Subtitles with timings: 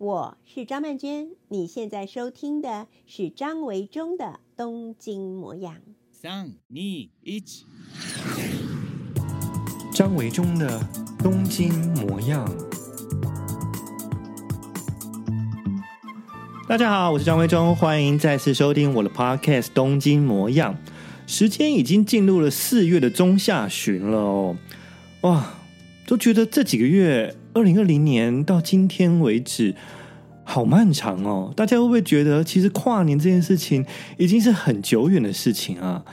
[0.00, 4.24] 我是张曼娟，你现在收听的是张维忠的
[4.56, 5.74] 《东京模样》。
[6.10, 7.10] 三、二、一，
[9.92, 10.80] 张维忠的
[11.22, 12.48] 《东京模样》。
[16.66, 20.74] 大家好，我是张维忠，欢迎再次收听我的 Podcast《东京模样》。
[21.26, 24.56] 时间已经进入了四月的中下旬了哦，
[25.20, 25.56] 哇，
[26.06, 27.36] 都觉得这几个月。
[27.52, 29.74] 二零二零年到今天为止，
[30.44, 31.52] 好漫长哦！
[31.56, 33.84] 大家会不会觉得，其实跨年这件事情
[34.18, 36.04] 已经是很久远的事情啊？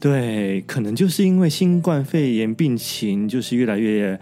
[0.00, 4.18] 对，可能就是因为新冠肺炎病情就是越来越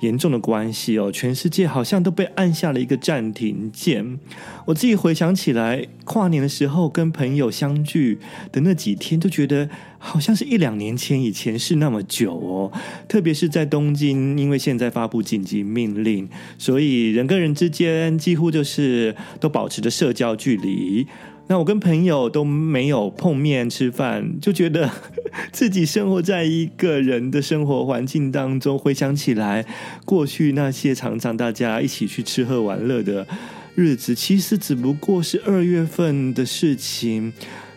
[0.00, 4.18] 严重的关系哦，全世界好像都被按下了一个暂停键。
[4.66, 8.18] 我自己回想起来，跨年的时候跟朋友相聚
[8.52, 12.72] 的那几天，都觉得好像是一两年前以前是那么久哦。
[13.08, 21.06] 特别是在东京，因为现在发布紧急命令，所以人跟人之间几乎就是都保持着社交距离。
[21.46, 24.90] 那我跟朋友都没有碰面吃饭，就觉得
[25.52, 28.78] 自己生活在一个人的生活环境当中。
[28.78, 29.64] 回想起来，
[30.06, 33.26] 过去那些常常大家一起去吃喝玩乐的
[33.74, 37.30] 日子，其实只不过是二月份的事情，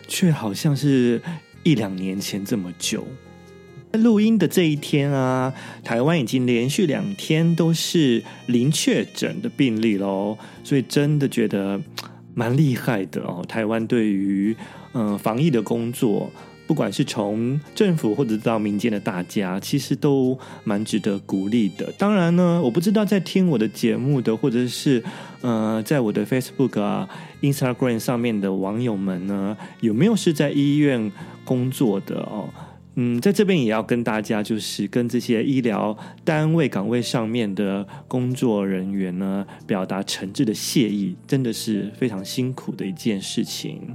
[0.08, 1.20] 却好像是
[1.62, 3.06] 一两年前这么久。
[3.92, 5.52] 录音的这一天啊，
[5.84, 11.78] 台湾已经连续两天都是零确诊的病例喽，所以真的觉得。
[12.38, 14.56] 蛮厉害的哦，台湾对于
[14.92, 16.30] 嗯、防疫的工作，
[16.68, 21.92] 不管是从政府或者到民间的大家，其实都蛮值得鼓励的。
[21.98, 25.02] 当然呢，我不知道在听我的节目的，或者是
[25.40, 27.08] 呃在我的 Facebook 啊、
[27.42, 31.10] Instagram 上面的网友们呢，有没有是在医院
[31.44, 32.48] 工作的哦？
[33.00, 43.94] 嗯，在这边也要跟大家，就是跟这些医疗单位岗位上面的工作人员呢，表达诚挚的谢意，真的是非常辛苦的一件事情。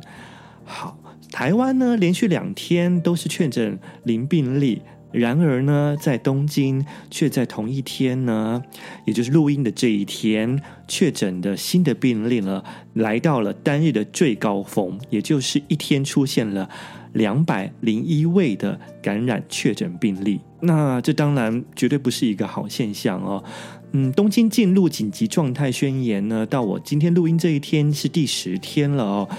[0.64, 0.98] 好，
[1.34, 8.64] 台湾呢连续两天都是确诊零病例，然而呢，在东京却在同一天呢，
[9.04, 12.64] 也就是录音的这一天，确诊的新的病例呢，
[12.94, 16.70] 来到了单日的最高峰，也就是一天出现了。
[17.14, 23.44] 两百零一位的感染确诊病例，那这当然绝对不是一个好现象哦。
[23.92, 29.30] 嗯，东京进入紧急状态宣言呢，到我今天录音这一天是第十天了哦。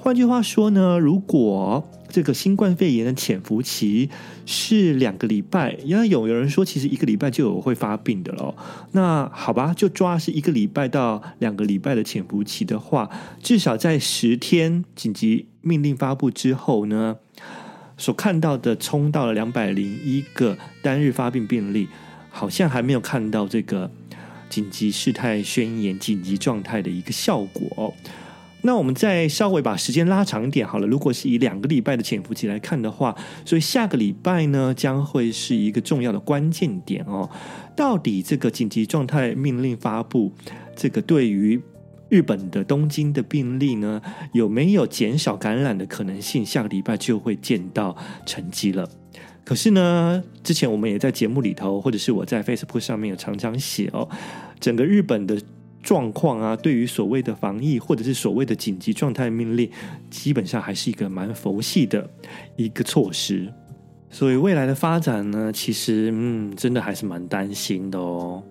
[0.00, 4.08] 换句话说呢，如果这个新冠肺炎的潜伏期
[4.46, 8.54] 是两个礼拜，因为有有人说其实一个礼拜就有会发病的了。
[8.92, 13.10] 那好吧，就抓是一个礼拜到两个礼拜的潜伏期的话，
[13.42, 17.16] 至少在十天紧急命令发布之后呢，
[17.98, 21.88] 所看到的冲到了两百零一个单日发病病例，
[22.30, 23.90] 好像还没有看到这个
[24.48, 27.92] 紧急事态宣言、紧急状态的一个效果。
[28.62, 30.86] 那我们再稍微把时间拉长一点好了。
[30.86, 37.30] 如果是以两个礼拜的潜伏期来看的话，所以下个礼拜呢将会是一个重要的关键点哦。
[37.76, 40.32] 到底这个紧急状态命令发布，
[40.74, 41.60] 这个对于
[42.08, 44.02] 日本的东京的病例呢
[44.32, 46.44] 有没有减少感染的可能性？
[46.44, 47.96] 下个礼拜就会见到
[48.26, 48.88] 成绩了。
[49.44, 54.08] 可是呢，之前我们也在节目里头，或者是我在 Facebook 上面有常常写哦，
[54.58, 55.40] 整个日本的。
[55.82, 59.70] 状况啊，对于所谓的防疫或者是所谓的紧急状态命令，
[60.10, 62.10] 基本上还是一个蛮佛系的
[62.56, 63.52] 一个措施。
[64.10, 68.42] 所以未来的发展呢，其实嗯，真的还是蛮担心的哦。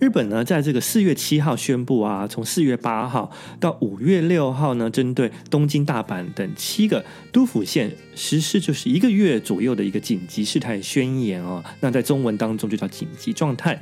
[0.00, 3.30] 日本呢，在这个四月七号宣布啊，从四月八号
[3.60, 11.62] 到五月六号呢，针对东京、大阪等七个都府县实施就是一个月左右的一个紧急事态宣言哦。
[11.78, 13.80] 那在中文当中就叫紧急状态。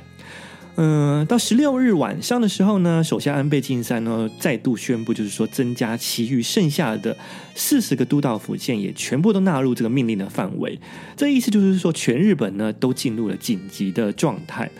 [0.77, 7.15] 嗯，到十六日晚上的时候呢，首相安倍晋三呢再度宣布，就是说增加其余剩下的
[7.53, 10.79] 四十个都道府县也全部都纳入这个命令的范围。
[11.17, 14.71] 这意思就是说，全日本呢都进入了紧急的状态。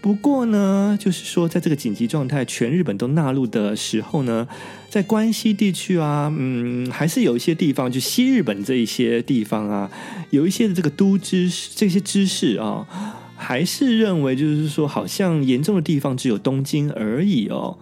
[0.00, 4.46] 不过呢，就是说，在这个紧急状态全日本都纳入的时候呢，
[4.88, 9.90] 在关西地区啊，嗯，还是有一些地方，就西日本这一些地方啊，
[10.30, 12.86] 有一些的这个都知这些知识啊。
[13.40, 17.78] 还是认为，就是说，好像严重的地方只有东京而已哦。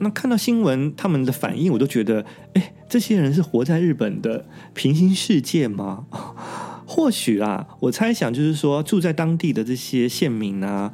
[0.00, 6.06] 那看到新闻，他们的反应，我都觉得，哎，这些人是活在日本的平行世界吗？
[6.84, 10.92] 或许啊，我猜想，就是说，住在当地的这些县民啊，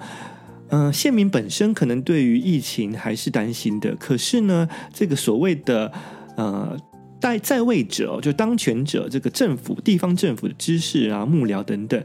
[0.68, 3.96] 嗯、县民本身可能对于疫情还是担心的。
[3.96, 5.90] 可是呢，这个所谓的
[6.36, 6.76] 呃，
[7.18, 12.04] 在在位者，就当权者，这个政府、地方政府的知识啊、幕僚等等。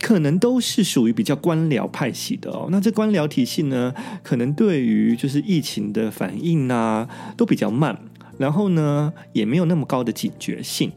[0.00, 2.68] 可能都是属于比较官僚派系的哦。
[2.70, 7.98] 那这官僚体系呢，可能对于就是疫情的反应啊，都比较慢，
[8.38, 10.92] 然后呢，也没有那么高的警觉性。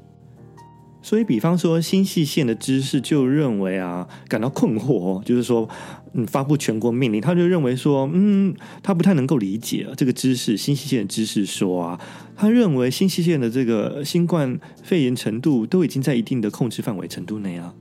[1.02, 5.68] 所以，比方说新潟县的知识就认为啊，感到困惑，就是说，
[6.12, 8.54] 嗯，发布全国命令，他就认为说，嗯，
[8.84, 12.00] 他不太能够理解这个知识，新潟县的知识说啊，
[12.36, 17.74] 他认为新潟县的这个新冠肺炎程度都已经在一定的控制范围程度内啊，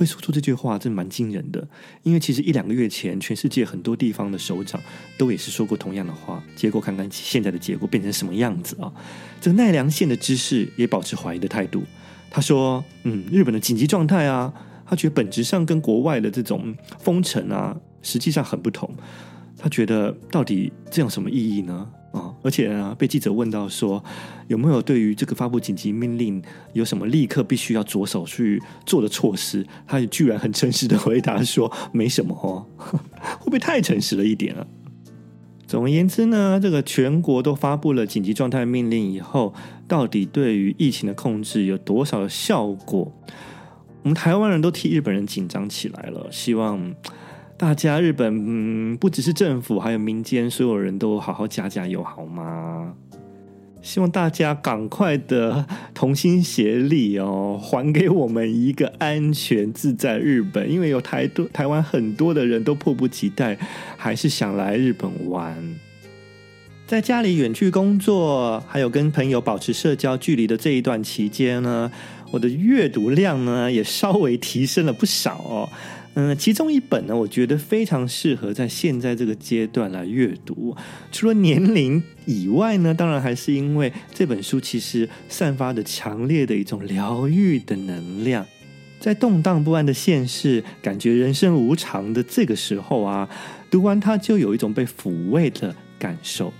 [0.00, 1.68] 会说出这句话，真蛮惊人的，
[2.04, 4.80] 因为其实一两个月前，全世界很多地方的首长
[5.18, 8.90] 都也是说过同样的话，结果看看现在的结果变成什么样子啊，
[9.42, 11.82] 这个奈良县的知事也保持怀疑的态度。
[12.30, 14.50] 他说：“嗯，日本的紧急状态啊，
[14.86, 18.90] 他觉得本质上跟国外的这种封城啊，实际上很不同。
[19.58, 21.86] 他觉得到底这样什么意义呢？
[22.12, 24.02] 啊，而且啊，被记者问到说
[24.48, 26.42] 有没有对于这个发布紧急命令
[26.72, 32.66] 有什么立刻必须要着手去做的措施，他也居然很诚实的回答说没什么哦，
[33.38, 34.66] 会不会太诚实了一点啊？”
[35.68, 39.54] 总而言之呢，这个全国都发布了紧急状态命令以后，
[39.86, 43.12] 到底对于疫情的控制有多少效果？
[44.02, 46.92] 我们台湾人都替日本人紧张起来了，希望
[47.60, 52.94] 大家日本嗯，不只是政府，还有民间所有人都好好加加油，好吗？
[53.82, 60.72] 希望大家赶快的同心协力哦，还给我们一个安全自在日本。
[60.72, 63.58] 因为有台多台湾很多的人都迫不及待，
[63.98, 65.54] 还是想来日本玩。
[66.86, 71.92] 在家里远距工作，还有跟朋友保持社交距离的这一段期间呢，
[72.30, 75.68] 我的阅读量呢也稍微提升了不少哦。
[76.14, 80.76] 嗯，其中一本呢，我觉得非常适合在现在这个阶段来阅读。
[81.12, 88.44] 除了年龄以外呢，当然还是因为这本书其实散发着强烈的一种疗愈的能量。
[88.98, 93.28] 在动荡不安的现世，感觉人生无常的这个时候啊，
[93.70, 96.52] 读完它就有一种被抚慰的感受。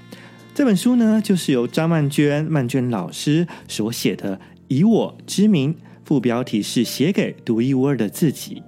[0.55, 4.37] 这本书呢，就是由张曼娟曼娟老师所写的
[4.69, 5.75] 《以我之名》，
[6.05, 8.62] 副标题是写给独一无二的自己。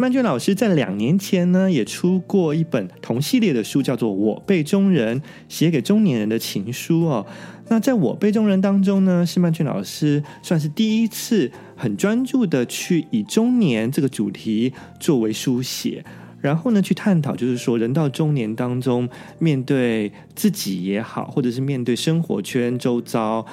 [0.00, 7.26] 曼娟老师在两年前呢，也出过一本同系列的书，叫做《我辈中人》，写给中年人的情书哦。
[7.68, 16.02] 那在我辈中人当中呢，是曼娟老师算是第一次很专注的去以中年这个主题作为书写，
[16.40, 19.06] 然后呢，去探讨，就是说人到中年当中，
[19.38, 23.44] 面对自己也好，或者是面对生活圈周遭，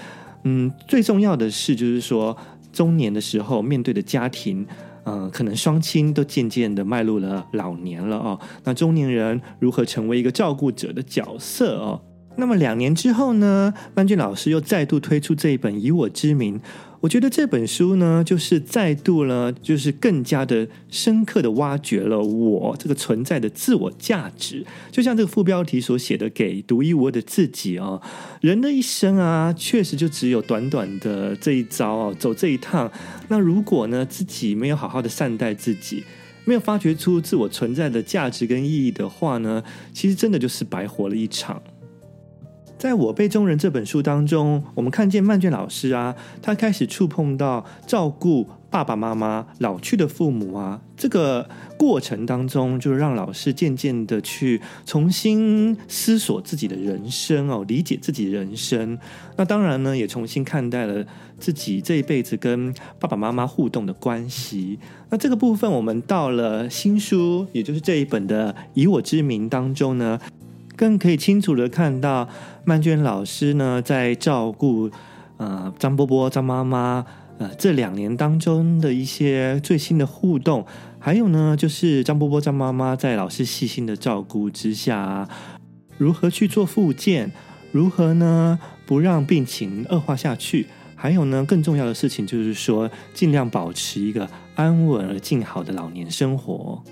[0.45, 2.37] 嗯，最重要的是，就是说
[2.71, 4.65] 中年的时候面对的家庭。
[5.07, 8.37] 呃，可能双亲都渐渐的迈入了老年了哦。
[8.65, 12.01] 那中年人如何成为一个照顾者的角色哦？
[12.35, 16.59] 那么两年之后呢，万俊老师又再度推出这一本《以我之名》。
[16.99, 24.65] 我觉得这本书呢，就是再度呢，就是更加的深刻的挖掘了我这个存在的自我价值。
[24.91, 28.01] 就像这个副标题所写的，给独一无二的自己哦。
[28.41, 32.91] 人的一生啊，确实就只有短短的这一遭哦，走这一趟。
[33.27, 36.03] 那如果呢，自己没有好好的善待自己，
[36.45, 39.63] 没有发掘出自我存在的价值跟意义的话呢，
[39.93, 41.61] 其实真的就是白活了一场。
[42.77, 58.99] 在我辈中人这本书当中，我们看见曼娟老师啊，他开始触碰到照顾爸爸妈妈老去的父母啊，这个过程当中，就是让老师渐渐的去重新思索自己的人生哦，理解自己人生。
[59.37, 61.03] 那当然呢，也重新看待了
[61.39, 64.77] 自己这一辈子跟爸爸妈妈互动的关系。
[65.09, 70.19] 那这个部分，我们到了新书，也就是这一本的《以我之名》当中呢。
[70.77, 72.29] 更可以清楚的看到
[72.63, 74.89] 曼娟老师呢，在照顾
[75.37, 77.03] 呃张波波、张妈妈
[77.39, 80.65] 呃这两年当中的一些最新的互动，
[80.99, 85.27] 还有呢，就是张波波、张妈妈在老师细心的照顾之下，
[85.97, 87.31] 如何去做复健，
[87.71, 96.83] 如何呢不让病情恶化下去，还有呢更重要的事情就是说，尽量保持一个安稳而静好的老年生活。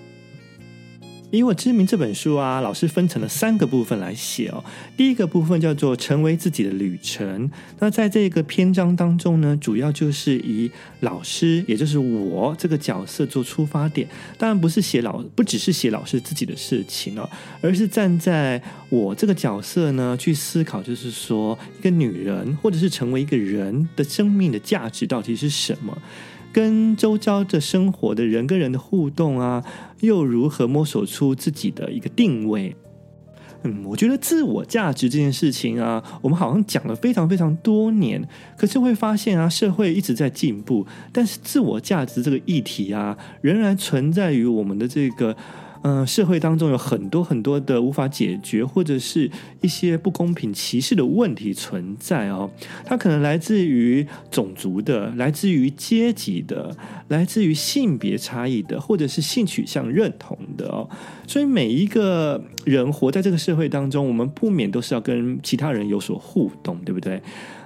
[1.32, 4.64] 以我之名这本书啊，老师分成了三个部分来写哦。
[4.96, 7.50] 第一个部分叫做成为自己的旅程。
[7.80, 14.08] 那在这个篇章当中呢，主要就是以老师，也就是我这个角色做出发点。
[14.38, 17.30] 当然不是写老，不只是写老师自己的事情哦，
[17.62, 25.98] 而是站在我这个角色呢去思考，就是说一个女人或者是成为一个人的生命的价值到底是什么。
[26.56, 29.62] 跟周遭的生活的人跟人的互动啊，
[30.00, 32.74] 又如何摸索出自己的一个定位？
[33.64, 38.26] 嗯，我觉得自我价值这件事情啊，我们好像讲了非常非常多年，
[38.58, 45.36] 可是会发现啊，社会一直在进步，但是自我价值这个议题啊，仍然存在于我们的这个。
[45.88, 49.30] 嗯，社会当中有很多很多的无法解决，或者是
[49.62, 52.50] 一些不公平歧视的问题存在哦。
[52.84, 56.76] 它可能来自于种族的，来自于阶级的，
[57.10, 60.90] 来自于性别差异的，或者是性取向认同的哦。
[61.28, 67.22] 所以每一个人活在这个社会当中，我们不免都是要跟其他人有所互动，对不对？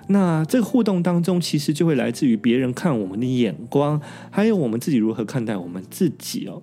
[0.08, 6.62] 那这个互动当中，其实就会来自于别人看我们的眼光，还有我们自己如何看待我们自己哦。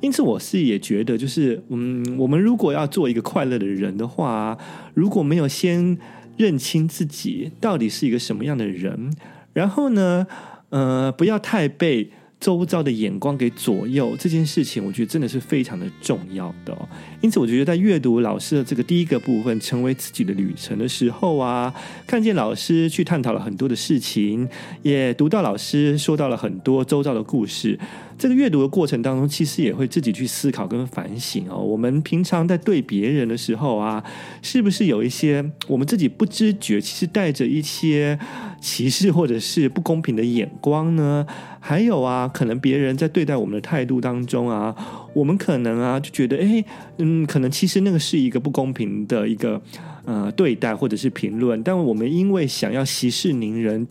[0.00, 4.56] 因此，我是也觉得，就是嗯，我们如果要做一个快乐的人的话，
[4.94, 5.96] 如果没有先
[6.36, 9.10] 认清自己到底是一个什么样的人，
[9.54, 10.26] 然后呢，
[10.68, 16.76] 呃，不要太被周遭的眼光给左右，这件事情，我觉得真的是非常的重要的。
[17.22, 21.72] 因此，我觉得在阅读老师的这个第一个部分，成为自己的旅程的时候啊，
[22.06, 24.48] 看见老师去探讨了很多的事情，
[24.82, 27.78] 也读到老师说到了很多周遭的故事。
[28.18, 31.58] 这个阅读的过程当中，其实也会自己去思考跟反省哦。
[31.58, 34.02] 我们平常在对别人的时候啊，
[34.40, 38.18] 是不是有一些我们自己不知觉，其实带着一些
[38.58, 41.26] 歧视或者是不公平的眼光呢？
[41.66, 44.72] 还有啊，可能别人在对待我们的态度当中啊，
[45.12, 46.64] 我们可能啊就觉得，哎，
[46.98, 49.60] 嗯，可能其实那个是一个不公平的一个
[50.04, 53.84] 呃对待或者是评论，但我们因为想要息事宁人，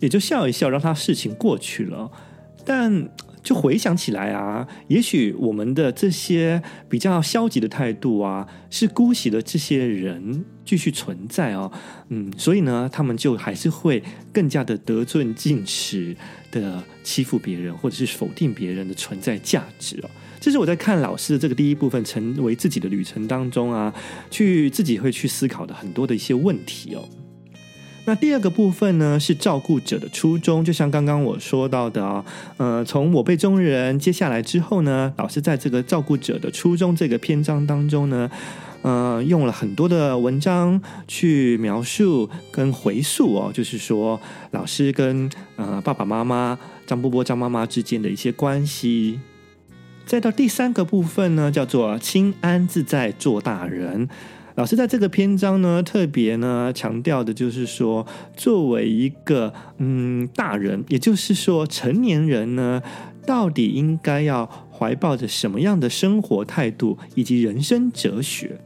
[0.00, 2.10] 也就笑一笑，让他事情过去了，
[2.64, 3.10] 但。
[3.42, 11.70] 就回想起来啊，也许我们的这些比较消极的态度啊，是姑息了这些人继续存在哦。
[12.08, 16.16] 嗯，所以呢，他们就还是会更加的得寸进尺
[16.50, 20.10] 的欺负别人，或者是否定别人的存在价值哦。
[20.38, 23.92] 这是我在看老师的这个第一部分，成为自己的旅程当中啊，
[24.30, 27.08] 去自己会去思考的很多的一些问题哦。
[28.04, 32.24] 那第二个部分呢，是照顾者的初衷，就像刚刚我说到的啊，
[32.56, 38.28] 呃，从我辈中人接下来之后呢，老师在这个照顾者的初衷这个篇章当中呢，
[38.82, 49.20] 呃，用了很多的文章去描述跟回溯哦，就是说老师跟呃爸爸妈妈张波波张妈妈之间的一些关系，
[50.04, 54.08] 再到第三个部分呢，叫做轻安自在做大人。
[54.54, 58.06] 老师在这个篇章呢，特别呢强调的就是说，
[58.36, 62.82] 作为一个嗯大人，也就是说成年人呢，
[63.26, 68.60] 到底应该要怀抱着什么样的生活态度以及人生哲学？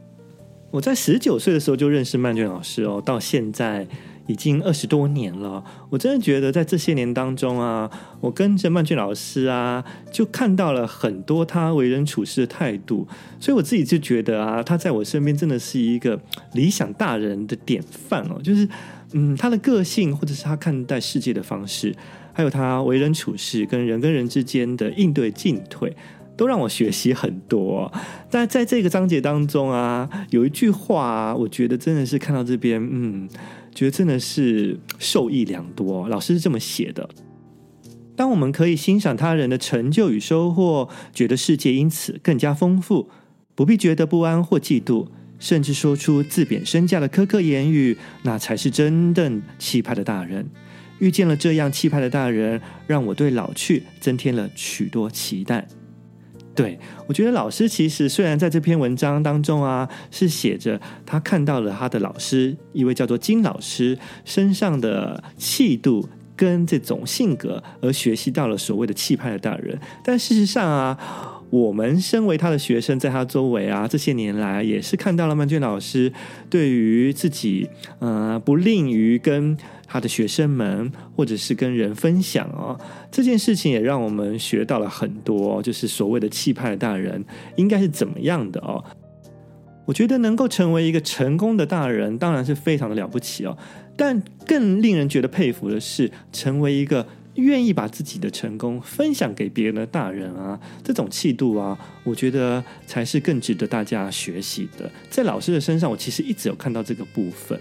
[0.71, 3.87] 我在十九岁的时候就认识曼娟老师哦，到现在。
[4.27, 13.07] 已经二十多年了，我真的觉得在这些年当中啊，我跟着曼俊老师啊，就看到了很多他为人处事的态度，
[13.39, 16.19] 所以我自己就觉得啊，他在我身边真的是一个
[16.53, 18.39] 理想大人的典范哦。
[18.43, 18.67] 就是
[19.13, 21.95] 嗯，他的个性或者是他看待世界的方式，
[22.33, 25.95] 还有他为人处事跟人跟人之间的应对进退，
[26.35, 27.89] 都让我学习很多。
[28.29, 33.29] 但在这个章节当中啊，有一句话啊，我觉得真的是看到这边，嗯。
[33.77, 36.09] 觉得真的是受益良多。
[36.09, 37.07] 老师是这么写的：
[38.15, 43.07] 当我们可以欣赏他人的成就与收获，觉得世界因此更加丰富，
[43.53, 50.49] 不必觉得不安或嫉妒，甚至说出自贬身价的苛刻言语，那才是真正气派的大人。
[50.97, 55.67] 遇见了这样气派的大人，让我对老去增添了许多期待。
[56.57, 63.95] 对，我觉得老师其实虽然在这篇文章当中啊，是写着他看到了他的老师，一位叫做金老师
[64.25, 69.79] 身上的气度跟这种性格，而学习到了所谓的气派的大人。
[70.03, 70.97] 但事实上啊，
[71.51, 76.11] 我们身为他的学生，在他周围啊，这些年来也是看到了曼娟老师
[76.49, 79.55] 对于自己呃不吝于跟。
[79.87, 82.77] 他的学生们，或者是跟人分享哦，
[83.09, 87.23] 这件事情也让我们学到了很多，就是所谓的气派的大人
[87.55, 88.83] 应该是怎么样的哦。
[89.85, 93.57] 我觉得能够成为一个成功的大人，当然是非常的了不起哦。
[93.95, 104.91] 但更令人觉得佩服的是，成为一个愿意把自己的成功分享给别人的大人啊，这种气度啊，我觉得才是更值得大家学习的。
[105.09, 107.57] 在老师的身上，我其实一直有看到这个部分。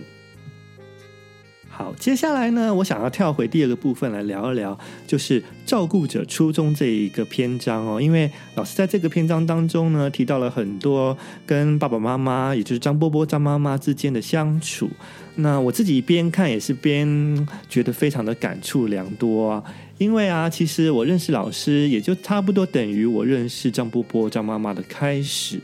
[1.77, 8.01] 好，接下来呢，我想要跳回第二个部分来聊一聊，就是照顾者初衷这一个篇章哦。
[8.01, 11.15] 因为老师在这个篇章当中呢，提到了很多
[11.45, 14.89] 跟爸爸妈妈，也就是张波波、张妈妈之间的相处。
[15.35, 19.63] 那我自己边看也是边觉得非常的感触良多啊。
[19.99, 25.61] 因为啊，其实我认识老师，也就差不多等于我认识张波波、张妈妈的开始。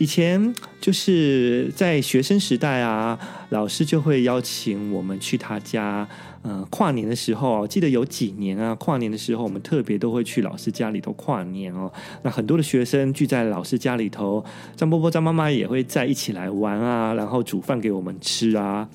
[0.00, 3.18] 以前就是在学生时代啊，
[3.50, 6.08] 老师就会邀请我们去他家。
[6.42, 11.92] 嗯、跨年的时候，记得有几年啊，跨年的时候，我们特别都会去老师家里头跨年哦。
[12.22, 14.42] 那很多的学生聚在老师家里头，
[14.74, 18.88] 张伯伯、张妈妈也会在一起来玩啊，然后煮饭给我们吃啊。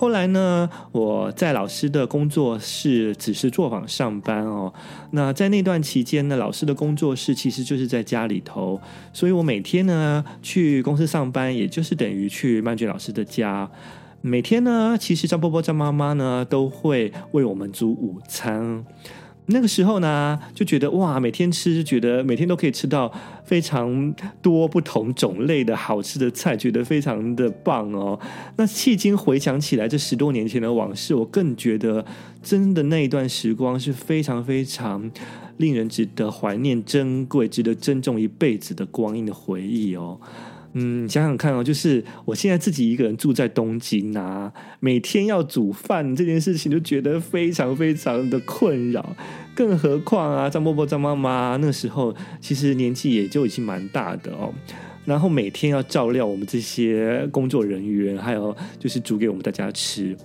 [0.00, 4.72] 后来呢，我在老师的工作室只是作坊上班哦。
[5.10, 8.80] 那在那段期间呢，老师的工作室其实就是在家里头，
[9.12, 13.68] 所以我每天呢去公司上班，也就是等于去曼娟老师的家。
[14.20, 18.84] 每天呢，其实张波波、张妈妈呢都会为我们煮午餐。
[19.50, 23.12] 那个时候呢，就觉得哇，每天吃就觉得每天都可以吃到
[23.44, 28.18] 非常多不同种类的好吃的菜，觉得非常的棒哦。
[28.56, 32.04] 那迄今回想起来，这十多年前的往事，我更觉得
[32.42, 35.10] 真的那一段时光是非常非常
[35.56, 40.20] 令人值得怀念、珍贵、值得珍重一辈子的光阴的回忆哦。
[40.80, 49.16] 嗯，想想看哦，就是我现在自己一个人住在东京啊，每天要煮饭这件事情就觉得非常非常的困扰，
[49.56, 54.54] 更何况啊，张伯伯、张妈妈那时候其实年纪也就已经蛮大的哦，
[55.04, 60.16] 然后每天要照料我们这些工作人员，还有就是煮给我们大家吃，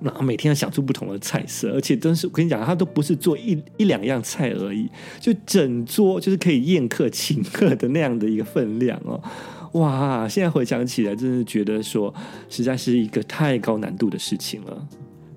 [0.00, 4.88] 然后每天要想出不同的菜色，而且真是我跟你讲，他都不是做一一两样菜而已，
[5.20, 9.22] 就整桌就是可以宴客请客的那样的一个分量哦。
[9.72, 10.28] 哇！
[10.28, 12.12] 现在回想起来，真的觉得说，
[12.48, 14.86] 实在是一个太高难度的事情了。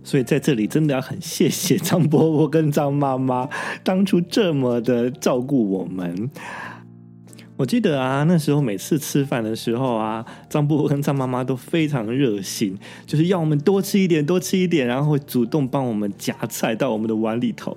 [0.04, 3.50] 所以在这里，真的要很谢谢张伯伯跟张妈妈
[3.84, 6.30] 当初这么的照顾我们。
[7.58, 17.75] 我记得啊，那时候每次吃饭的时候啊，张伯伯跟张妈妈都非常热心，就是要我们多吃一点，多吃一点，然后会主动帮我们夹菜到我们的碗里头。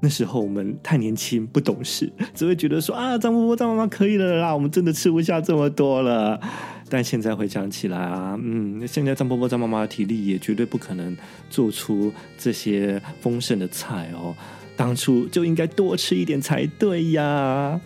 [0.00, 6.40] 那时候我们太年轻不懂事， 只会觉得说啊，张伯伯、张妈妈可以了啦，我们真的吃不下这么多了。
[6.88, 11.16] 但现在回想起来啊，嗯，现在张伯伯、张妈妈的体力也绝对不可能
[11.50, 14.34] 做出这些丰盛的菜哦。
[14.76, 17.80] 当初就应该多吃一点才对呀。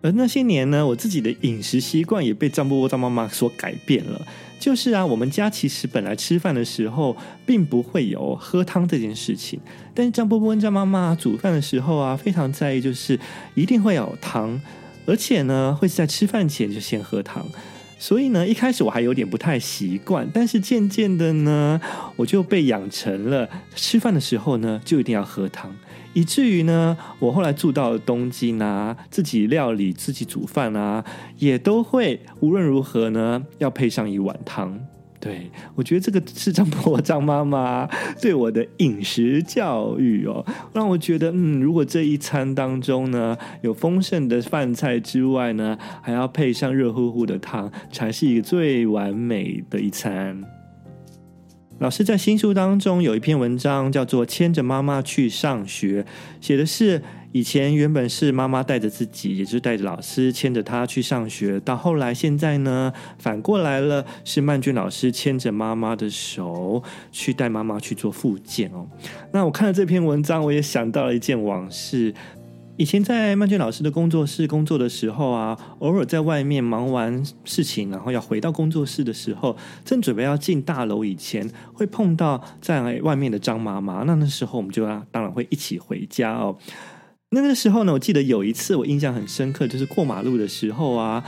[0.00, 4.24] 而那些年呢，我自己的饮食习惯也被张伯伯、张妈妈所改变了。
[4.64, 9.60] 就是啊，我们家其实本来吃饭的时候并不会有喝汤这件事情，
[9.92, 13.20] 但是张波波跟张妈妈煮饭的时候啊，非常在意，就是
[13.54, 14.58] 一定会有汤，
[15.04, 17.44] 而且呢，会在吃饭前就先喝汤。
[17.98, 21.78] 所以呢，一开始我还有点不太习惯，但是渐渐的呢，
[22.16, 23.46] 我就被养成了
[23.76, 25.70] 吃饭的时候呢，就一定要喝汤。
[26.14, 31.04] 以至于呢，我后来住到了东京啊，自己料理、自己煮饭啊，
[31.38, 34.80] 也都会无论如何呢，要配上一碗汤。
[35.20, 37.88] 对，我觉得这个是张伯张妈妈
[38.20, 50.44] 对我的饮食教育哦，让我觉得，嗯，如果这一餐当中呢，有丰盛的饭菜之外呢，还要配上热乎乎的汤，才是一个最完美的一餐。
[51.80, 56.02] 老师在新书当中有一篇文章叫做《牵着妈妈去上学》，
[56.40, 68.86] 写的是以前原本是妈妈带着自己，也就是带着老师牵着她去上学，到后来现在呢，反过来了，是曼君老师牵着妈妈的手去带妈妈去做复健哦。
[69.32, 72.14] 那我看了这篇文章，我也想到了一件往事。
[72.76, 84.02] 以前在曼娟老师的工作室工作的时候啊，偶尔在外面忙完事情，然后要回到工作室的时候，正准备要进大楼以前，会碰到在外面的张妈妈。
[84.02, 86.56] 那那时候我们就要当然会一起回家哦。
[87.30, 91.24] 那个时候呢，我记得有一次我印象很深刻，就是过马路的时候啊。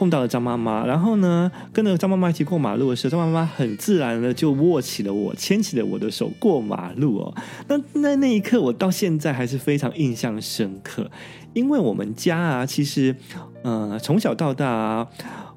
[0.00, 7.34] 碰到了张妈妈，然后呢，跟着张妈妈一起过马路的时候，张妈妈很自然的就握起了我，牵起了我的手过马路哦。
[7.68, 11.10] 那那那一刻，我到现在还是非常印象深刻，
[11.52, 13.14] 因为我们家啊，其实，
[13.60, 15.06] 呃，从小到大啊，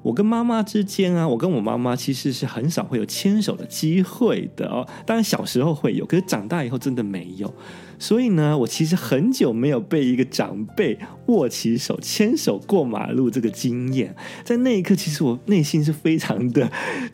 [0.02, 4.86] 我跟妈妈之间啊，我跟我妈妈其实是很少会有牵手的机会的哦。
[5.06, 7.50] 当然小时候会有，可是长大以后真的没有。
[7.98, 16.70] 所以呢，我其实很久没有被一个长辈握起手、牵手过马路这个经验，在那一刻，其实我内心是非常的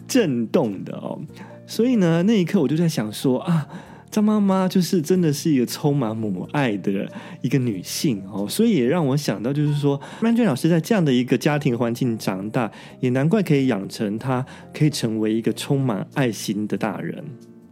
[0.08, 1.20] 震动的哦。
[1.66, 3.68] 所以呢，那一刻我就在想说啊，
[4.10, 7.08] 张妈妈就是真的是一个充满母爱的
[7.42, 8.48] 一个女性哦。
[8.48, 17.24] 所以也让我想到，就是说，曼娟老师在这样的一个家庭环境长大，也难怪可以养成她可以成为一个充满爱心的大人。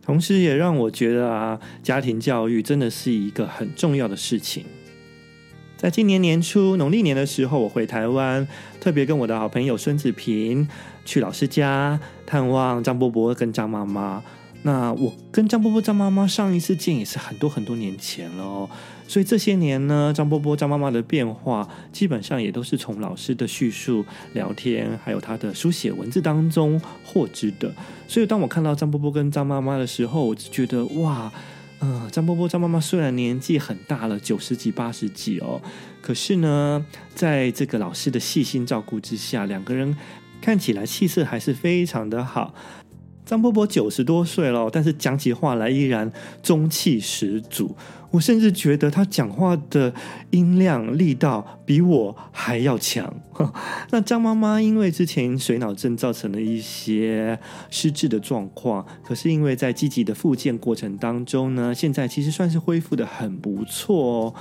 [0.09, 4.65] 同时，也让我觉得啊，家庭教育真的是一个很重要的事情。
[5.77, 8.49] 在今年年初农历年的时候，我回台湾，
[8.81, 10.67] 特别跟我的好朋友孙子平
[11.05, 14.23] 去老师家探望张伯伯跟张妈妈。
[14.63, 18.71] 那我跟张伯伯、张妈妈上一次见也是很多很多年前了哦。
[19.09, 27.73] 所以这些年呢，张波波、张妈妈的变化，基本上也都是从老师的叙述、聊天，还有他的书写文字当中获知的。
[28.07, 31.33] 所以当我看到张波波跟张妈妈的时候，我就觉得哇，
[31.81, 35.61] 嗯、张波波、张妈妈虽然年纪很大了，九十几、八十几哦，
[36.03, 39.97] 可是呢，在这个老师的细心照顾之下，两个人
[40.43, 42.55] 看起来气色还是非常的好。
[43.25, 46.11] 张波波九十多岁了，但是讲起话来依然
[46.43, 47.77] 中气十足。
[48.11, 49.93] 我甚至觉得他讲话的
[50.31, 53.15] 音量力道比我还要强。
[53.91, 57.39] 那张妈妈因为之前水脑症造成了一些
[57.71, 64.35] 失智的状况，可是因为在积极的复健过程当中呢，现在其实算是恢复得很不错哦。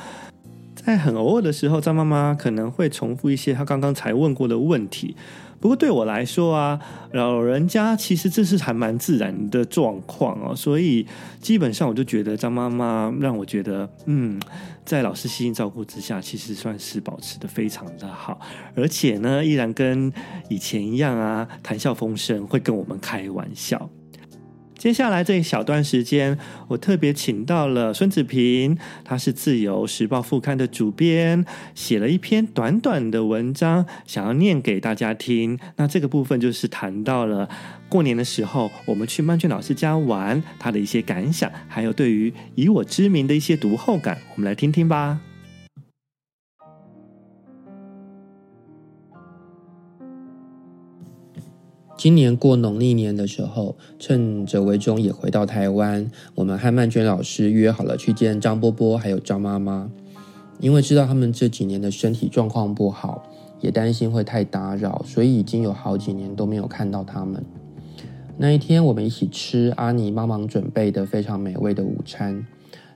[0.76, 5.16] 在很偶尔的时候，张妈妈可能会重复一些她刚刚才问过的问题。
[5.60, 6.80] 不过对我来说啊，
[7.14, 11.06] 老人家其实这是还蛮自然的状况哦，所以
[11.42, 14.40] 基本上我就觉得张妈妈让我觉得，嗯，
[14.86, 18.40] 在老师细心照顾之下，其实算是保持的非常的好，
[18.76, 20.12] 而且呢，依然跟
[20.50, 23.90] 以前一样啊，谈笑风生，会跟我们开玩笑。
[24.78, 26.38] 接下来这一小段时间，
[26.68, 35.58] 我特别请到了孙子平，他是自由时报副刊的主编，写了一篇短短的文章，想要念给大家听。
[35.78, 37.50] 那这个部分就是谈到了
[37.90, 45.20] 过年的时候，我们去曼娟老师家玩，他的一些感想，还有对于以我之名的一些读后感，我们来听听吧。
[51.98, 59.90] 今年过农历年的时候，趁着维中也回到台湾，我们和曼娟老师约好了去见张波波还有张妈妈。
[60.60, 63.24] 因为知道他们这几年的身体状况不好，
[63.62, 67.44] 也担心会太打扰，所以已经有好几年都没有看到他们。
[68.38, 72.46] 那一天，我们一起吃阿妮帮忙准备的非常美味的午餐。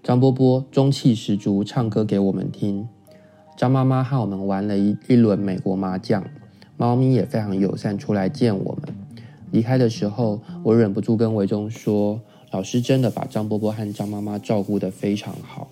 [0.03, 2.87] 张波波中气十足，唱歌给我们听。
[3.57, 6.23] 张妈妈和我们玩了一一轮美国麻将。
[6.81, 8.91] 猫咪也非常友善，出来见我们。
[9.51, 15.69] 离开的时候，我忍不住跟维中说：“老师真的把张波波和张妈妈照顾得非常好。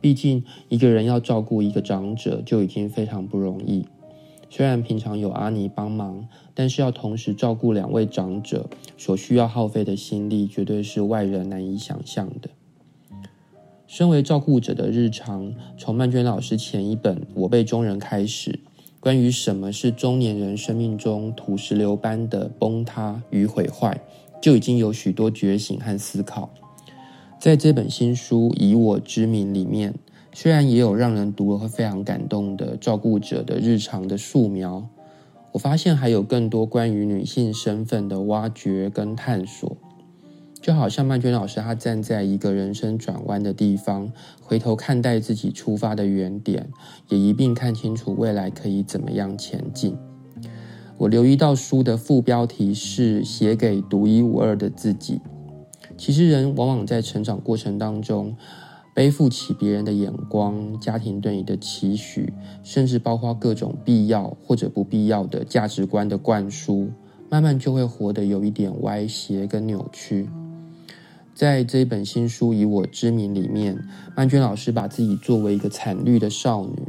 [0.00, 3.84] 毕竟一个人要照顾一个长者就已经非常不容易。
[4.48, 12.50] 虽然平常有阿妮帮忙，但是要同时照顾两位长者，所需要耗费的心力绝对是外人难以想象的。
[13.88, 18.60] 身为照顾者的日常，从曼娟老师前一本《我辈中人》开始。”
[19.00, 23.98] 关于什么是中年人生命中土石流般的崩塌与毁坏，
[24.42, 26.50] 就已经有许多觉醒和思考。
[27.38, 29.94] 在这本新书《以我之名》里面，
[30.34, 34.86] 虽然也有让人读了会非常感动的照顾者的日常的素描，
[35.52, 39.78] 我发现还有更多关于女性身份的挖掘跟探索。
[40.60, 46.68] 就好像曼娟老师，她站在一个人生转弯的地方，回头看待自己出发的原点，
[47.08, 49.96] 也一并看清楚未来可以怎么样前进。
[50.98, 55.20] 我留意到书的副标题是“写给独一无二的自己”。
[55.96, 58.36] 其实人往往在成长过程当中，
[58.94, 66.90] 背负起别人的眼光、家庭对你的期许，甚至包括各种必要或者不必要的价值观的灌输，
[67.30, 70.28] 慢慢就会活得有一点歪斜跟扭曲。
[71.34, 73.78] 在这一本新书《以我之名》里面，
[74.14, 76.88] 曼娟老师把自己作为一个惨绿的少女，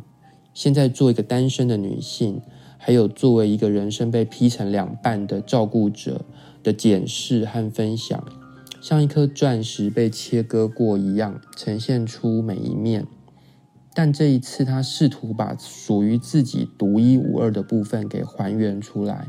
[0.54, 2.42] 现在做一个单身的女性，
[2.78, 6.26] 还有作为一个人生被劈成两半的照顾者
[6.64, 8.26] 的检视和分享，
[8.82, 13.08] 像一颗钻石被切割过一样，呈现出每一面。
[13.94, 19.28] 但这一次，她试图把属于自己独一无二的部分给还原出来。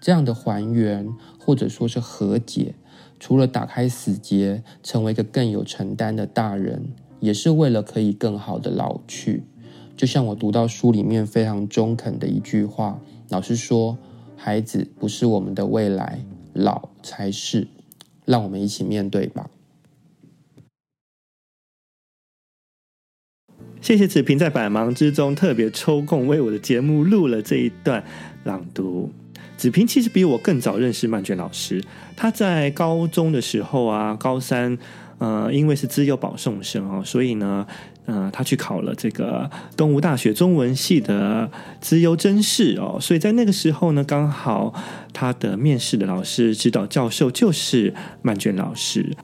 [0.00, 2.76] 这样的还原，或者说是和解。
[3.20, 9.42] 除了打开死结，成为一个更有承担的大人，也是为了可以更好的老去。
[9.96, 13.00] 就像我读到书里面非常中肯的一句话，
[13.30, 13.98] 老师说
[14.36, 16.20] ：“孩子不是我们的未来，
[16.52, 17.66] 老才是。”
[18.24, 19.48] 让我们一起面对吧。
[23.80, 28.04] 谢谢子平在百忙之中特别抽空为我的节目录了这一段
[28.44, 29.10] 朗读。
[29.58, 31.84] 子平其实比我更早认识曼娟老师。
[32.16, 34.78] 他在高中的时候啊，高三，
[35.18, 37.66] 呃，因为是资优保送生哦，所以呢，
[38.06, 42.98] 呃，他去考了这个东吴大学中文系的资优甄试哦。
[43.00, 44.72] 所以在那个时候呢，刚好
[45.12, 47.92] 他的面试的老师、指导教授就是
[48.22, 49.16] 曼娟老师。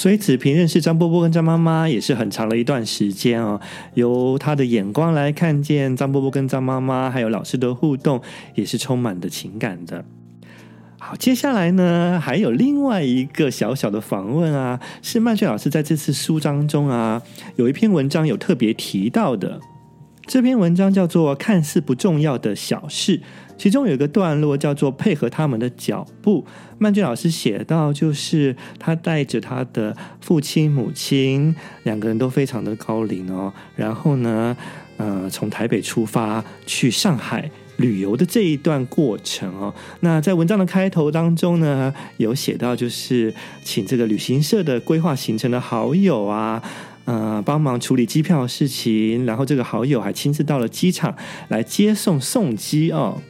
[0.00, 3.60] 所以子平认识张波波跟张妈妈也是很长的一段时间哦。
[3.92, 8.18] 由他的眼光来看见张波波跟张妈妈还有老师的互动，
[8.54, 10.02] 也是充满的情感的。
[10.98, 17.20] 好，接下来呢，还有另外一个小小的访问啊，是曼娟老师在这次书当中啊，
[17.56, 19.60] 有一篇文章有特别提到的。
[20.26, 23.18] 这篇文章叫做《看似不重要的小事》，
[23.60, 26.46] 其中有一个段落叫做“配合他们的脚步”。
[26.80, 34.56] 曼俊老师写到，就是他带着他的父亲、母亲两个人都非常的高龄哦，然后呢，
[34.96, 37.50] 呃，从台北出发去上海。
[37.76, 46.62] 旅游的这一段过程哦，那在文章的开头当中呢，有写到就是请这个旅行社的规划行程的好友啊，
[47.06, 51.14] 呃，帮忙处理机票的事情，然后这个好友还亲自到了机场
[51.48, 53.22] 来接送送机哦。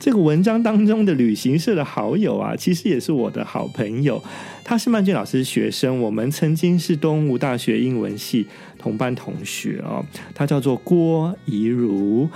[0.00, 4.22] 这个文章当中的旅行社的好友啊，其实也是我的好朋友，
[4.64, 8.46] 他是曼俊老师学生，我们曾经是东吴大学英文系
[8.78, 10.02] 同班同学哦，
[10.34, 12.30] 他叫做郭怡如。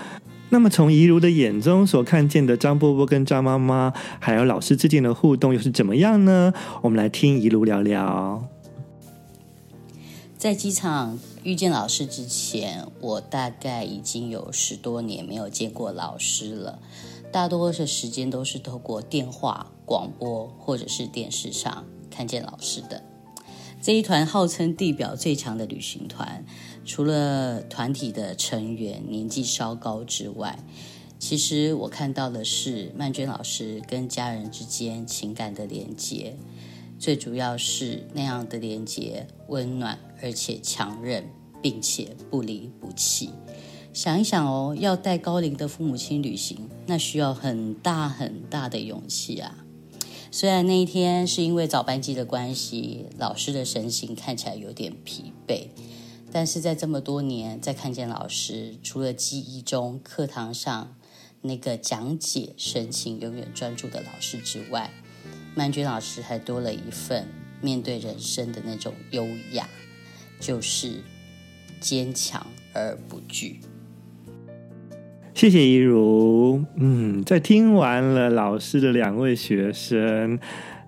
[0.51, 6.53] 那么，从怡如的眼中所看见的张波波跟张妈妈，还有老师之间的互动又是怎么样呢？
[6.83, 8.47] 我们来听怡如聊聊。
[10.37, 16.79] 在机场遇见老师之前，我大概已经有十多年没有见过老师了。
[17.35, 23.03] 大多数时间都是透过电话、广播或者是电视上看见老师的。
[23.83, 26.47] 这一团号称地表最强的旅行团。
[26.85, 30.61] 除了团体的成员年纪稍高之外，
[31.19, 36.37] 其实我看到的是曼娟老师跟家人之间情感的连接，
[37.01, 41.29] 最主要是那样的连接温暖而且强韧，
[41.61, 43.31] 并且不离不弃。
[43.95, 49.65] 想一想哦，要带高龄的父母亲旅行，那需要很大很大的勇气啊。
[50.33, 55.69] 虽然那一天是因为早班机的关系，老师的神情看起来有点疲惫。
[56.33, 60.97] 但是在这么多年，再看见老师，除了记忆中课堂上
[61.43, 64.91] 那个讲解神情永远专注的老师之外，
[65.55, 67.29] 曼娟老师还多了一份
[67.61, 69.69] 面对人生的那种优雅，
[70.41, 71.05] 就是
[71.81, 73.61] 坚强而不惧。
[75.35, 80.39] 谢谢怡如，嗯，在听完了老师的两位学生。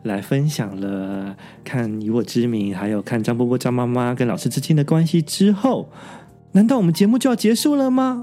[0.03, 5.91] 来分享了看以我之名，还有看张波波、张妈妈跟老师之间的关系之后，
[6.53, 8.23] 难道我们节目就要结束了吗？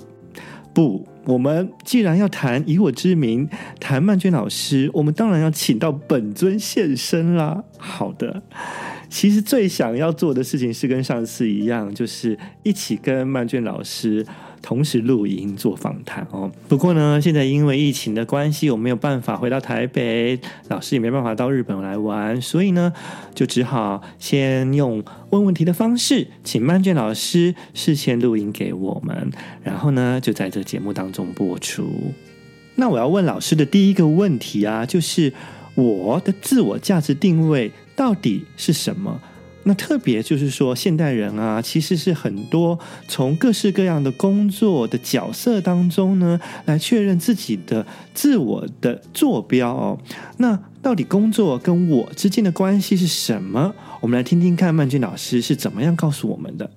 [0.73, 3.49] 不，我们既然要谈以我之名，
[3.81, 7.65] 谈曼娟老师，我们当然要请到本尊现身啦。
[7.77, 8.41] 好的，
[9.09, 14.25] 其实最想要做的事情是跟上次一样，就是一起跟曼娟老师。
[14.63, 16.49] 同时录音做访谈哦。
[16.69, 22.91] 不过呢，现在因为疫情的关系，我没有办法回到台北，老师也没办法到日本来玩，所以呢，
[23.35, 29.29] 就只好先用问问题的方式，请曼娟老师事先录音给我们，
[29.61, 31.85] 然后呢，就在这节目当中播出。
[32.75, 35.33] 那我要问老师的第一个问题啊，就是
[35.75, 39.19] 我的自我价值定位到底是什么？
[39.65, 49.97] 那特别就是说，现代人啊，其实是很多从各式各样的工作的角色当中呢，来确认自己的自我的坐标哦。
[50.37, 53.73] 那到底工作跟我之间的关系是什么？
[54.01, 56.69] 我们来听听看曼娟老师是怎么样告诉我们的。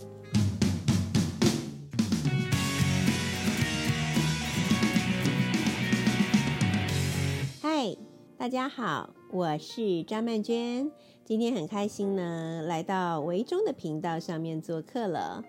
[7.60, 7.96] 嗨，
[8.38, 10.88] 大家好，我是张曼娟。
[11.26, 15.42] 今天很开心呢，来到维中的频道上面做客了。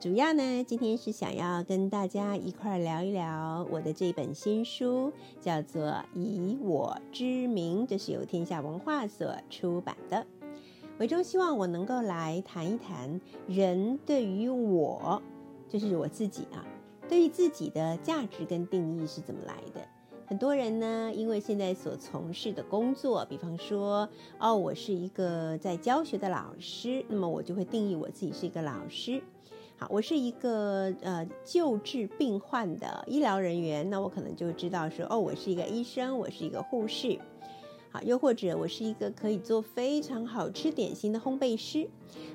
[0.00, 5.82] 主要呢，今天是想要跟大家一块聊一聊我的这本新书，叫做
[6.14, 10.26] 《以我之名》，这是由天下文化所出版的。
[10.98, 15.20] 维中希望我能够来谈一谈人对于我，
[15.68, 16.64] 就是我自己啊，
[17.06, 19.86] 对于自己的价值跟定义是怎么来的。
[20.28, 24.06] 很多人呢，因为现在所从事的工作，比方说，
[24.38, 29.22] 哦，我是一个在教学的老师，那么我就会定义我自己是一个老师。
[29.78, 37.18] 好，我是一个呃救治病患的医疗人员，那我可能就知道说，哦，我是一个医生，我是一个护士。
[37.90, 41.88] 好，又或者我是一个可以做非常好吃点心的烘焙师。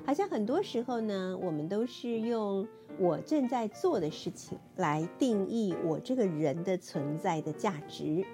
[0.04, 2.66] 好像很多时候呢，我们都是用。
[2.98, 8.24] 我正在做的事情来定义我这个人的存在的价值。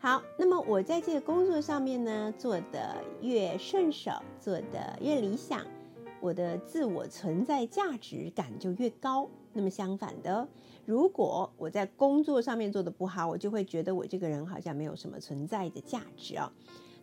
[0.00, 4.10] 好，那么我在这个工作上面呢，做得越顺手，
[4.40, 5.64] 做得越理想，
[6.20, 9.28] 我的自我存在价值感就越高。
[9.52, 10.48] 那么相反的，
[10.86, 16.50] 如果我在工作上面做得不好，我就会觉得我这个人好像没有什么存在的价值哦。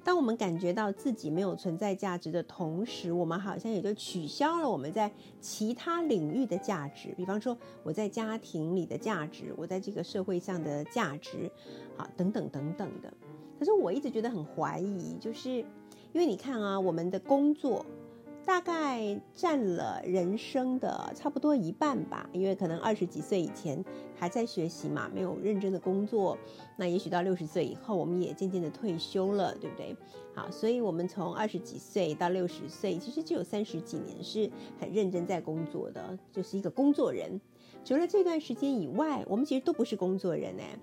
[0.03, 7.13] 当我们感觉到自己没有存在价值的同时，我们好像也就取消了我们在其他领域的价值。
[7.15, 11.51] 比方说，我在家庭里的价值，我在这个社会上的价值，
[11.95, 13.13] 好，等等等等的。
[13.59, 15.65] 可是我一直觉得很怀疑，就是因
[16.15, 17.85] 为你看啊，我们的工作。
[18.45, 23.84] 大概占了人生的差不多一半吧，因为可能二十几岁以前
[24.15, 26.38] 还在学习嘛，没有认真的工作。
[26.75, 29.95] 那也许到六十岁以后，我们也渐渐的退休了，对不对？
[30.34, 34.49] 好，所以我们从二十几岁到六十岁，其实就有三十几年是
[34.80, 37.39] 很认真在工作的，就是一个工作人。
[37.86, 40.78] 除了这段时间以外，我们其实都不是工作人哎。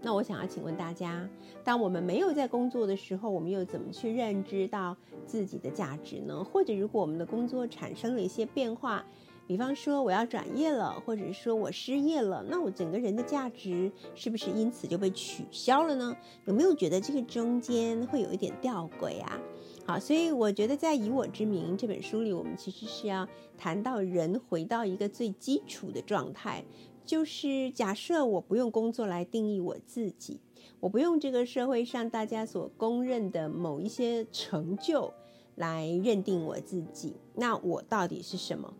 [0.00, 1.28] 那我想要请问大家，
[1.64, 6.42] 当我们没有在工作的时候，我们又怎么去认知到自己的价值呢？
[6.44, 9.04] 或者，如果我们的工作产生了一些变化，
[9.46, 16.16] 比方说我要转业了，或者说我失业了，那我整个人的价值是不是因此就被取消了呢？
[16.44, 19.40] 有没有觉得这个中间会有一点吊诡啊？
[19.86, 26.62] 好，所以我觉得在《以我之名》这本书里，我们其实是要谈到人回到一个最基础的状态。
[27.08, 30.42] 就是假设我不用工作来定义我自己，
[30.78, 35.10] 我不用这个社会上大家所公认的某一些成就
[35.54, 38.74] 来认定我自己，那我到底是什么？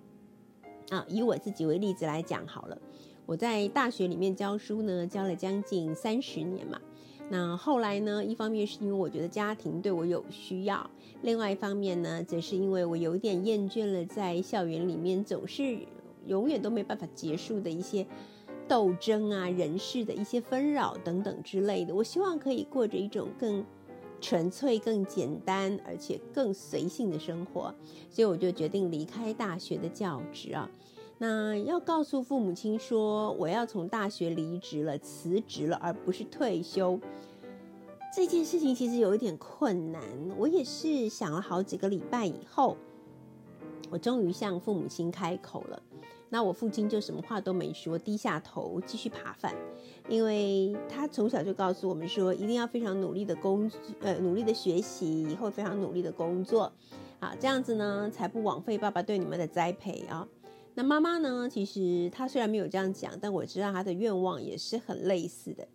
[0.90, 2.78] 啊，以我自己为例子来讲好了，
[3.24, 6.78] 我在大学里面教书呢，教了将近三十年嘛。
[7.30, 10.90] 那后来呢，一方面是因为我觉得家庭对我有需要，
[11.22, 15.78] 另外一方面呢，则是因为我有点厌倦了在校园里面总是。
[16.28, 18.06] 永远都没办法结束的一些
[18.68, 21.94] 斗争啊，人事的一些纷扰等等之类的。
[21.94, 23.64] 我希望可以过着一种更
[24.20, 27.74] 纯粹、更简单，而且更随性的生活，
[28.10, 30.70] 所以我就决定离开大学的教职啊。
[31.20, 37.00] 那要告诉父母亲说我要从大学离职了、辞职了，而不是退休，
[38.14, 40.02] 这件事情其实有一点困难。
[40.36, 42.76] 我也是想了好几个礼拜以后，
[43.90, 45.82] 我终于向父母亲开口了。
[46.30, 49.54] 那我父亲就什么话都没说，低下头继续扒饭，
[50.08, 56.72] 因为他从小就告诉我们说，一定要非常努力的工作，呃，努力的学习，以后非常努力的工作，
[57.18, 60.28] 啊，这样子呢才不枉费爸爸对你们的栽培啊。
[60.74, 65.66] 那妈妈呢，其实她虽然没有这样讲，但我知道她的愿望也是很类似的。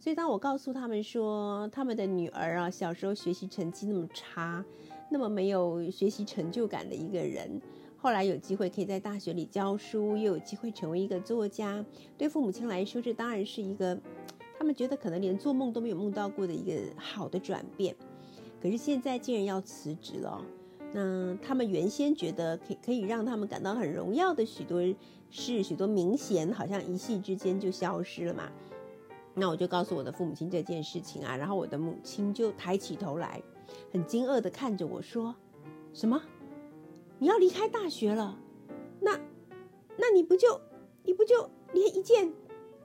[0.00, 4.64] 所以当我告诉他们说，他们的女儿啊，小时候学习成绩那么差，
[5.10, 7.60] 那么没有学习成就感的一个人。
[8.00, 11.84] 后来有机会可以在大学里教书，又有机会成为一个作家，
[12.16, 13.98] 对父母亲来说，这当然是一个
[14.56, 17.94] 他们觉得可能连做梦都没有梦到过的一个好的转变。
[18.62, 20.40] 可是现在竟然要辞职了，
[20.92, 24.80] 那他们原先觉得可以可以让他们感到很荣耀的许多
[25.28, 28.48] 事、许多明显，好像一夕之间就消失了嘛。
[29.34, 33.42] 那我就告诉我的父母亲这件事情啊，然后我的母亲就抬起头来，
[33.92, 35.34] 很惊愕地看着我说
[35.92, 36.22] ：“什么？”
[37.20, 38.38] 你要离开大学了，
[39.00, 39.18] 那，
[39.96, 40.60] 那你不就，
[41.02, 42.32] 你不就连一件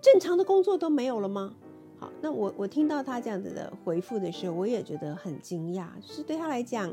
[0.02, 1.54] 正常的工作都没有了吗？
[2.00, 5.88] 好，那我我听到他这样子的回复的时候，我也觉得很惊讶。
[6.02, 6.92] 就是对他来讲，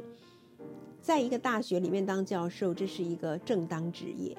[1.00, 4.36] 在一个大学里面当教授，这是一个正当职业。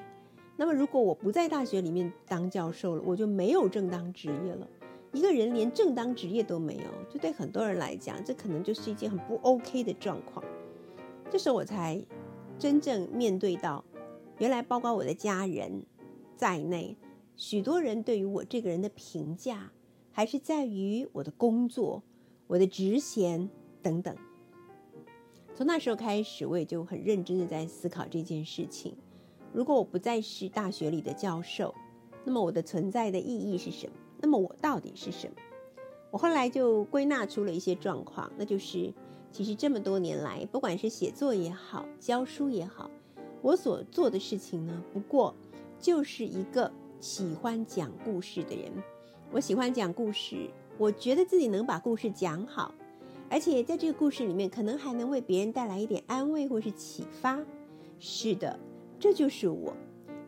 [0.56, 4.68] 那么如果我不在大学里面当教授了，我就没有正当职业了。
[5.12, 10.44] 一个人连正当职业都没有，这对很多人来讲，这可能就是一件很不 OK 的状况。
[11.28, 12.00] 这时候我才。
[12.62, 13.84] 真正面对到，
[14.38, 15.82] 原来包括我的家人
[16.36, 16.96] 在内，
[17.34, 19.72] 许多人对于我这个人的评价，
[20.12, 22.04] 还是在于我的工作、
[22.46, 23.50] 我的职衔
[23.82, 24.16] 等等。
[25.56, 28.94] 从那时候开始，我也就很认真的在思考这件事情。
[29.52, 31.74] 如果我不再是大学里的教授，
[32.24, 33.92] 那么我的存在的意义是什么？
[34.20, 35.34] 那么我到底是什么？
[36.12, 38.94] 我后来就归纳出了一些状况，那就是。
[39.32, 42.90] 其实这么多年来，不管是写作也好，教书也好，
[43.40, 45.34] 我所做的事情呢，不过
[45.80, 48.70] 就是一个喜欢讲故事的人。
[49.32, 52.74] 我喜欢讲故事，我觉得自己能把故事讲好，
[53.30, 57.40] 而且在这个故事里面，可能还能为别人带来一点安慰或是启发。
[57.98, 58.58] 是的，
[59.00, 59.74] 这就是我。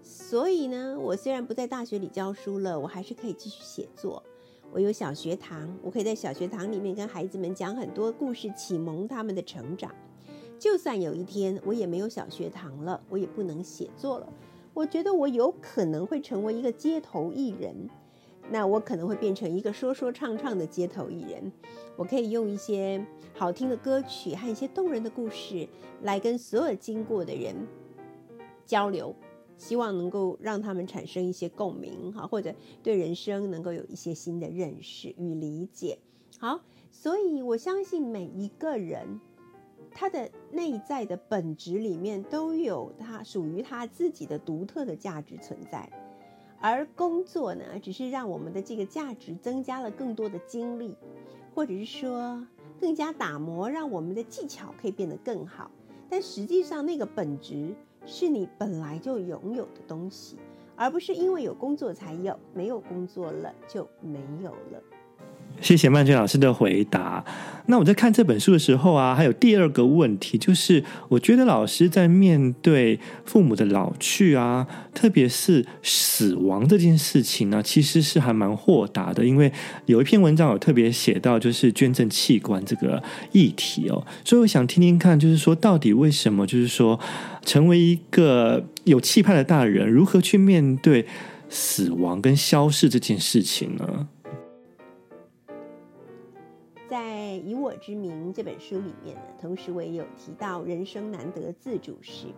[0.03, 4.23] 所以呢，我虽然不在大学里教书了，我还是可以继续写作。
[4.75, 9.89] 我有小学堂，我可以在小学堂里面跟孩子们讲很多故事，启蒙他们的成长。
[10.59, 14.29] 就算有一天我也没有小学堂了，我也不能写作了。
[14.73, 17.89] 我觉得我有可能会成为一个街头艺人，
[18.51, 21.53] 那我可能会变成一个说说唱唱的街头艺人。
[21.95, 25.69] 我可以用一些好听的歌曲和一些动人的故事
[26.03, 27.55] 来跟所有经过的人
[28.67, 29.15] 交流。
[29.57, 35.99] 希望能够让他们产生一些共鸣，哈，或者对人生能够有一些新的认识与理解。
[36.39, 36.61] 好，
[36.91, 39.21] 所以我相信每一个人，
[39.93, 45.89] 他的内在的本质里面都有他属于他自己的独特的价值存在，
[46.61, 50.97] 而工作呢，只是让我们的这个价值增加了更多的精力，
[51.55, 52.45] 或者是说
[52.81, 55.71] 更加打磨，让我们的技巧可以变得更好。
[56.11, 57.75] 但实际上，那个本质
[58.07, 60.37] 是你本来就拥有的东西，
[60.77, 64.83] 而不是因为有工作才有，没有工作了就没有了。
[65.61, 67.25] 谢谢曼娟老师的回答。
[67.67, 79.25] 那我在看这本书的时候啊，还有第二个问题，就是我觉得老师在面对父母的老去啊，特别是死亡这件事情呢，其实是还蛮豁达的。
[79.25, 79.51] 因为
[79.87, 83.03] 有一篇文章有特别写到，就是捐赠器官这个
[83.33, 87.01] 议题哦，所以我想听听看，就是说到底为什么，就是说
[87.47, 91.07] 成为一个有气派的大人，如何去面对
[91.49, 94.09] 死亡跟消逝这件事情呢？
[96.95, 102.29] 在《以我之名》这本书里面呢，同时我也有提到人生难得自主时。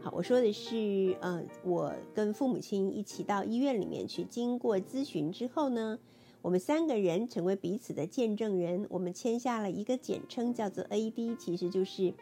[0.00, 5.98] 好，我说的是，呃，我跟父母亲一起到医院里面去，经过咨询之后呢，
[6.40, 12.14] 我们三个人成为彼此的见证人，我们签下了一个简称叫做 AD，其实就是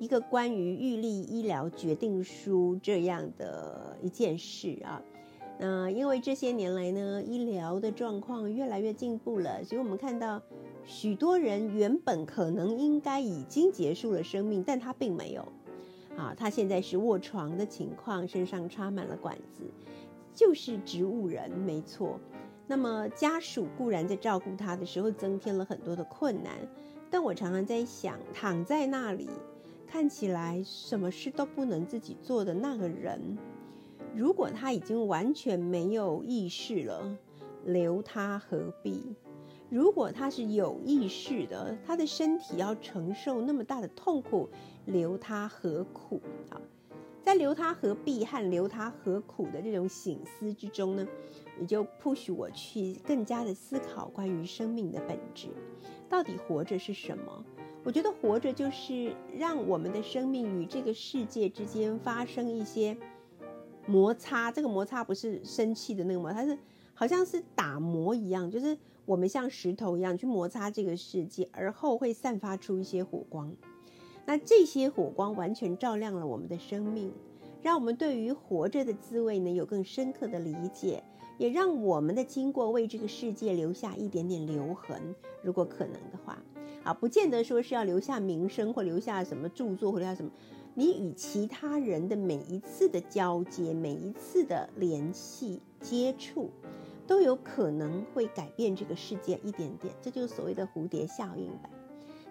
[0.00, 5.00] 一个关于预立医疗决定书这样的一件事啊。
[5.60, 10.42] 那、呃、因为这些年来呢，医疗的状况越来越进步了，所以我们看到。
[10.86, 15.46] 许多人原本可能应该已经结束了生命，但他并没有。
[16.16, 19.62] 啊，他现在是卧床的情况，身上插满了管子，
[20.34, 22.18] 就是植物人，没错。
[22.66, 26.54] 那么家属固然在照顾他的时候增添了很多的困难，
[27.10, 29.28] 但我常常在想，躺在那里
[29.86, 33.38] 看起来什么事都不能自己做的那个人，
[34.14, 37.16] 如果他已经完全没有意识了，
[37.64, 39.14] 留他何必？
[39.68, 44.48] 如果他是有意识的，他的身体要承受那么大的痛苦，
[44.86, 46.20] 留他何苦？
[46.50, 46.60] 啊，
[47.22, 51.06] 在留他何必和留他何苦的这种醒思之中呢，
[51.60, 55.48] 也就 push 我去更加的思考关于生命的本质，
[56.08, 57.44] 到底活着是什么？
[57.84, 62.96] 我觉得活着就是让我们的生命与这个世界之间发生一些
[63.90, 66.58] 摩擦，这个摩擦不是生气的那个摩擦，它是
[66.94, 68.78] 好像是打磨一样，就是。
[69.06, 73.52] 我们像石头一样去摩擦这个世界，而后会散发出一些火光。
[74.24, 77.12] 那这些火光完全照亮了我们的生命，
[77.60, 81.02] 让我们对于活着的滋味呢有更深刻的理解，
[81.38, 85.12] 也让我们的经过为这个世界留下一点点留痕。
[85.42, 86.40] 如果可能的话，
[86.84, 90.30] 啊，不见得说是要留下名声或留下什么著作或留下什么，
[90.74, 96.50] 你与其他人的每一次的交接，每一次的联系接触。
[97.06, 101.68] 都有可能会改变这个世界一点点，这就是所谓的蝴蝶效应吧。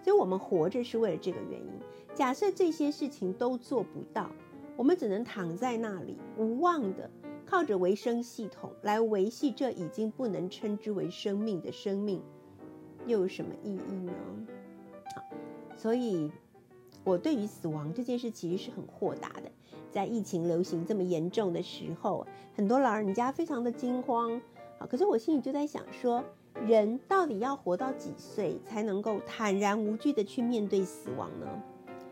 [0.01, 1.73] 所以，我们活着是为了这个原因。
[2.15, 4.31] 假设这些事情都做不到，
[4.77, 7.11] 我们只能躺在那里，无望的
[7.45, 12.21] 靠着维生系统来维系这已经不能称之为生命的生命，
[13.05, 14.13] 又有什么意义呢？
[15.13, 15.21] 好，
[15.75, 16.31] 所以
[17.03, 19.51] 我对于死亡这件事其实是很豁达的。
[19.91, 24.39] 在疫情流行这么严重的时候，很多老人家非常的惊慌
[24.77, 24.85] 啊。
[24.87, 26.23] 可是我心里就在想说，
[26.67, 31.47] 人到底要活到几岁才能够坦然无惧的去面对死亡呢？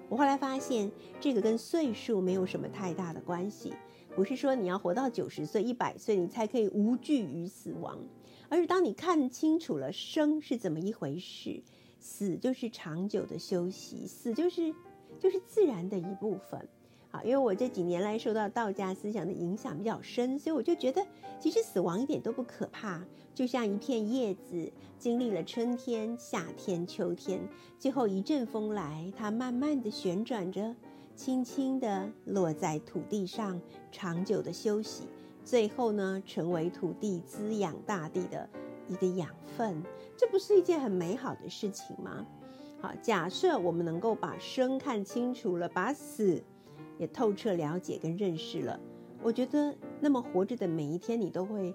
[0.09, 3.73] 我后来发现，这个跟岁数没有什么太大的关系，
[4.15, 7.99] 不是说你要活到九十岁、一百岁你才可以无惧于死亡，
[8.49, 11.61] 而是当你看清楚了生是怎么一回事，
[11.99, 14.73] 死就是长久的休息，死就是
[15.19, 16.67] 就是自然的一部分。
[17.09, 21.05] 好，因为我这几年来受到道家思想的影响比较深，所以我就觉得，
[21.39, 23.01] 其实死亡一点都不可怕，
[23.33, 24.69] 就像一片叶子
[24.99, 27.39] 经历了春天、夏天、秋天，
[27.79, 30.75] 最后一阵风来，它慢慢的旋转着，
[31.15, 35.03] 轻轻的落在土地上，长久的休息，
[35.45, 38.49] 最后呢，成为土地滋养大地的
[38.89, 39.81] 一个养分，
[40.17, 42.25] 这不是一件很美好的事情吗？
[42.81, 46.43] 好，假设我们能够把生看清楚了，把死。
[46.99, 48.79] 也透彻了解跟认识了，
[49.21, 51.71] 我觉得那么活着的每一天，你都会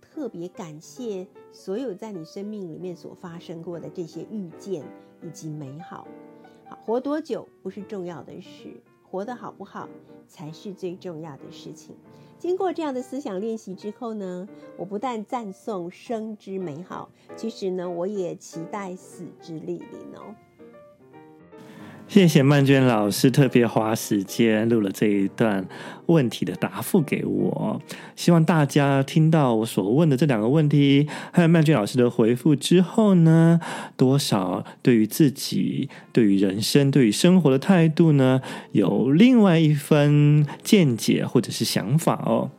[0.00, 4.84] 特别感谢所有在你生命里面所发生过的这些遇见
[5.22, 6.06] 以及美好。
[6.68, 8.80] 好，活多久不是重要的事，
[9.10, 9.88] 活得好不好
[10.28, 11.96] 才是最重要的事情。
[12.38, 14.48] 经过这样的思想练习之后呢，
[14.78, 20.34] 我不但赞颂生之美好，其实呢，我也期待死之莅临哦。
[22.10, 25.64] 谢谢曼娟老师特别花时间录了这一段
[26.06, 27.80] 问题的答复给我，
[28.16, 33.60] 希望大家听到我所问的这两个问题，还有曼娟老师的回复之后呢，
[33.96, 38.40] 多少对于自己、对于人生、对于生活的态度呢，
[38.72, 42.50] 有另外一分见解或者是想法哦。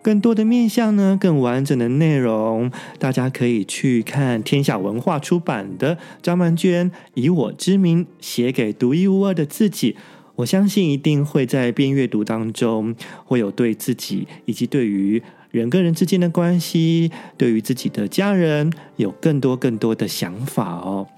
[0.00, 9.96] 更多的面向呢，更完整的内容，大家可以去看天下文化出版的张曼娟以我之名写给独一无二的自己。
[10.36, 12.94] 我相信一定会在边阅读当中，
[13.24, 15.20] 会有对自己以及对于
[15.50, 21.08] 人跟人之间的关系，对于自己的家人，有更多更多的想法哦。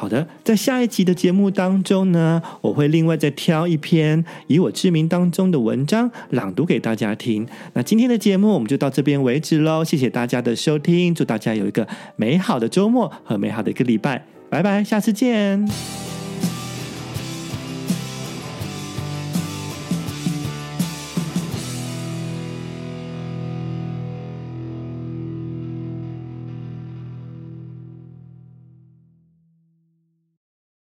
[0.00, 7.46] 好的，在下一集的节目当中呢，我会另外再挑一篇以我之名当中的文章朗读给大家听。
[7.74, 11.86] 那今天的节目我们就到这边为止喽，谢谢大家的收听，祝大家有一个
[12.16, 16.09] 美好的周末和美好的一个礼拜，拜拜，下次见。